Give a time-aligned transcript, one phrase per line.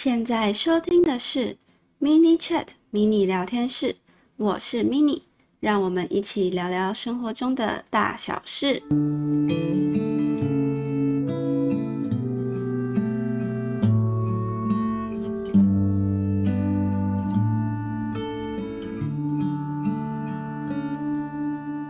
[0.00, 1.56] 现在收听的是
[2.00, 3.96] Mini Chat 迷你聊天室，
[4.36, 5.22] 我是 Mini，
[5.58, 8.80] 让我们一起聊聊生活中的大小事。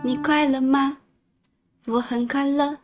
[0.03, 0.97] 你快乐吗？
[1.85, 2.79] 我很快乐。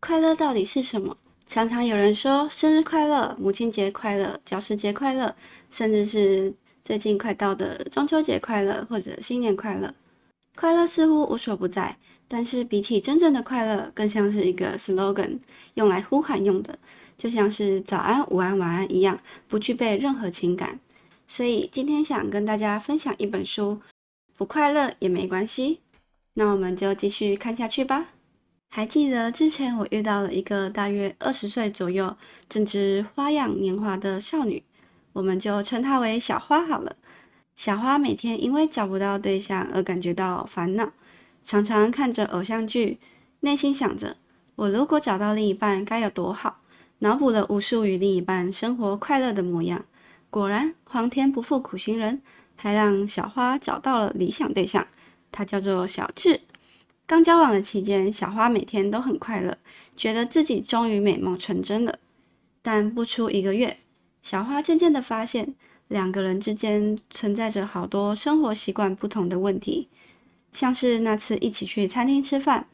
[0.00, 1.16] 快乐到底是什么？
[1.50, 5.34] 常常有人说生日快乐、母亲节快乐、教师节快乐，
[5.68, 6.54] 甚至是
[6.84, 9.92] 最近快到的中秋节快乐或者新年快乐。
[10.54, 11.96] 快乐似乎无所不在，
[12.28, 15.40] 但是比起真正的快乐，更像是一个 slogan，
[15.74, 16.78] 用来呼喊用的，
[17.18, 20.78] 就像是早安、午安、晚安一样，不具备任何情感。
[21.26, 23.80] 所以今天想跟大家分享一本书，
[24.36, 25.80] 不快乐也没关系。
[26.34, 28.10] 那我们就继续看下去吧。
[28.72, 32.16] 还记得之前我遇到了一个大约二十岁左右、
[32.48, 34.62] 正值花样年华的少女，
[35.12, 36.94] 我们就称她为小花好了。
[37.56, 40.92] 小花每天因为找不到对象而感觉到烦恼，
[41.42, 43.00] 常常看着偶像剧，
[43.40, 44.16] 内心想着
[44.54, 46.60] 我如果找到另一半该有多好，
[47.00, 49.84] 脑补了无数与另一半生活快乐的模样。
[50.30, 52.22] 果然，皇天不负苦心人，
[52.54, 54.86] 还让小花找到了理想对象，
[55.32, 56.42] 他叫做小智。
[57.10, 59.58] 刚交往的期间，小花每天都很快乐，
[59.96, 61.98] 觉得自己终于美梦成真了。
[62.62, 63.78] 但不出一个月，
[64.22, 65.56] 小花渐渐地发现，
[65.88, 69.88] 两个人之间存在着好多生活习惯不同的问题。
[70.52, 72.68] 像是那次一起去餐厅吃饭，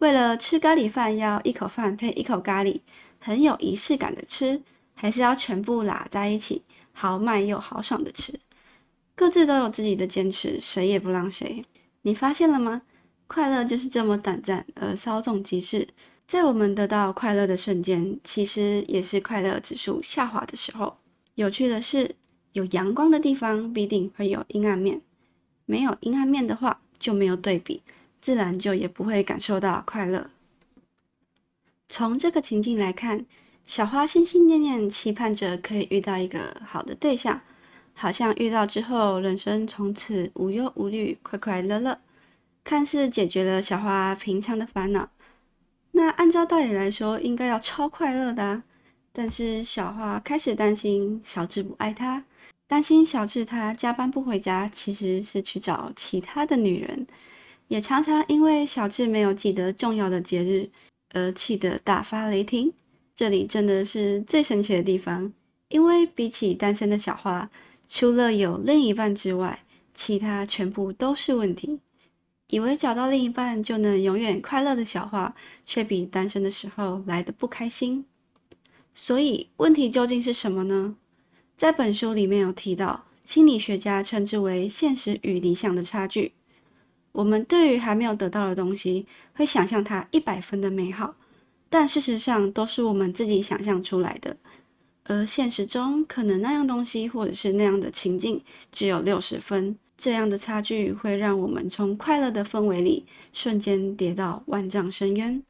[0.00, 2.80] 为了吃咖喱饭要一口饭配一口咖喱，
[3.18, 4.60] 很有仪式感的吃，
[4.92, 6.60] 还是要全部拉在一起，
[6.92, 8.38] 豪迈又豪爽的吃。
[9.14, 11.64] 各自都有自己的坚持，谁也不让谁。
[12.02, 12.82] 你发现了吗？
[13.32, 15.86] 快乐就是这么短暂而稍纵即逝，
[16.26, 20.96] 在我们得到快乐的瞬间，其实也是快乐指数下滑的时候。
[21.36, 22.16] 有趣的是，
[22.54, 25.00] 有阳光的地方必定会有阴暗面，
[25.64, 27.80] 没有阴暗面的话，就没有对比，
[28.20, 30.28] 自然就也不会感受到快乐。
[31.88, 33.24] 从这个情境来看，
[33.64, 37.40] 小花心心念念期盼着可以遇到一个好的对象，
[37.94, 41.96] 好像遇到之后，人生从此无忧无虑，快快乐乐。
[42.62, 45.10] 看似解决了小花平常的烦恼，
[45.92, 48.62] 那按照道理来说应该要超快乐的啊。
[49.12, 52.24] 但是小花开始担心小智不爱她，
[52.68, 57.06] 担心小智他加班不回家，其实是去找其他的女人，
[57.66, 60.70] 也常常因为小智没有记得重要的节日
[61.12, 62.72] 而气得大发雷霆。
[63.16, 65.32] 这里真的是最神奇的地方，
[65.68, 67.50] 因为比起单身的小花，
[67.88, 71.80] 除了有另一半之外，其他全部都是问题。
[72.50, 75.34] 以为找到另一半就能永远快乐的小花，
[75.64, 78.04] 却比单身的时候来得不开心。
[78.94, 80.96] 所以问题究竟是什么呢？
[81.56, 86.32] 在本书里面有提到，心理学家称之为现实与理想的差距。
[87.12, 91.14] 我们对于还没有得到的东西，会想象它一百分的美好，
[91.68, 94.36] 但事实上都是我们自己想象出来的。
[95.04, 99.76] 而现实中，可能那样东西或者是那样的情境，只有六十分。
[100.00, 105.42] 这样的差距会让我们从快乐的氛围里瞬间跌到万丈深渊。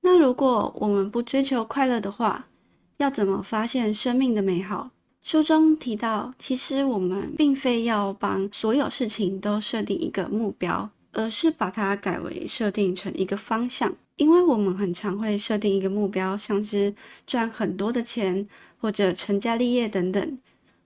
[0.00, 2.48] 那如果我们不追求快乐的话，
[2.96, 4.90] 要怎么发现生命的美好？
[5.22, 13.94] 书中提到，其实我们并非要帮所有事情都设定一个目标，而是把它改为设定成一个方向。
[14.16, 16.92] 因为我们很常会设定一个目标，像是
[17.24, 20.38] 赚很多的钱或者成家立业等等。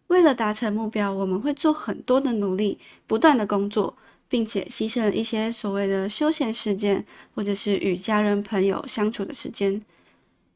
[0.09, 3.97] 为了达成目标，我们会做很多的努力，不断的工作，
[4.28, 9.83] 并且牺牲了一些所谓的休闲时间，或者是与家人朋友相处的时间。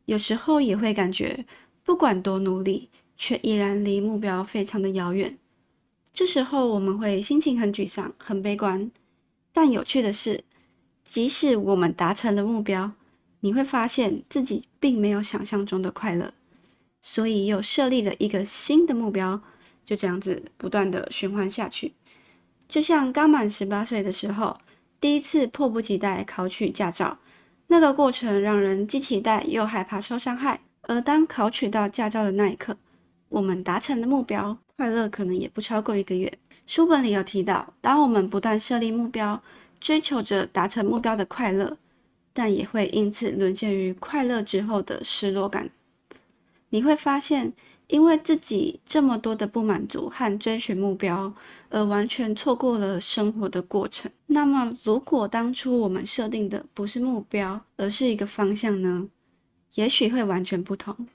[0.07, 1.45] 有时候也会感觉，
[1.83, 5.37] 不管多努力，却依然离目标非常的遥远。
[6.13, 8.91] 这时候我们会心情很沮丧、很悲观。
[9.53, 10.45] 但有趣的是，
[11.05, 12.93] 即使我们达成了目标，
[13.41, 16.33] 你会发现自己并没有想象中的快乐。
[17.01, 19.41] 所以又设立了一个新的目标，
[19.85, 21.95] 就这样子不断的循环下去。
[22.69, 24.57] 就像刚满十八岁的时候，
[25.01, 27.19] 第一次迫不及待考取驾照，
[27.67, 30.61] 那个过程让人既期待又害怕受伤害。
[30.83, 32.77] 而当考取到驾照的那一刻，
[33.29, 36.33] 我们达成的目标，快乐可能也不超过一个月。
[36.67, 39.43] 书本里有提到，当我们不断设立目标，
[39.81, 41.77] 追求着达成目标的快乐，
[42.33, 45.71] 但也会因此沦陷于快乐之后的失落感。
[46.71, 47.53] 你会发现，
[47.89, 51.33] 因为自己这么多的不满足和追寻目标，
[51.69, 54.11] 而完全错过了生活的过程。
[54.27, 59.09] 那么，如果当初我们设定的不是目标，而是一个方向呢？
[59.75, 61.07] 也许会完全不同。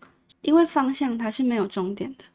[0.42, 2.26] 因为方向它是没有终点的。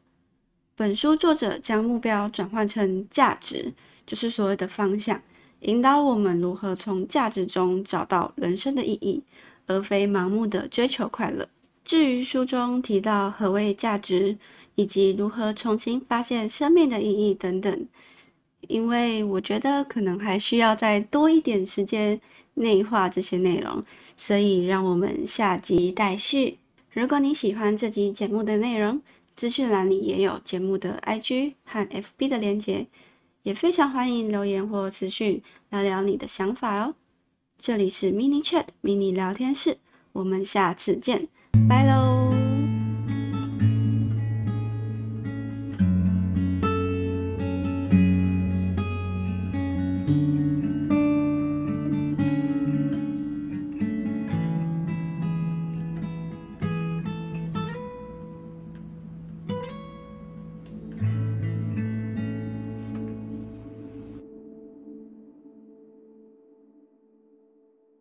[0.75, 3.73] 本书作者将目标转换成价值，
[4.05, 5.21] 就是所谓的方向，
[5.61, 9.23] 引导我们如何从价值中找到人生的意义，
[9.67, 11.47] 而非盲目的追求快乐。
[11.91, 14.37] 至于书中提到何谓价值，
[14.75, 17.85] 以及如何重新发现生命的意义等等，
[18.69, 22.21] 因为我觉得可能还需要再多一点时间
[22.53, 23.83] 内化这些内容，
[24.15, 26.59] 所以让我们下集待续。
[26.93, 29.01] 如果你喜欢这集节目的内容，
[29.35, 32.87] 资讯栏里也有节目的 IG 和 FB 的连结，
[33.43, 36.95] 也非常欢迎留言或私讯聊聊你的想法哦。
[37.59, 39.75] 这里是 Mini Chat Mini 聊天室，
[40.13, 41.27] 我们下次见，
[41.67, 42.10] 拜喽。